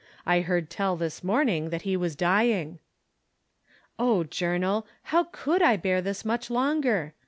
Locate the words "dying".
2.15-2.79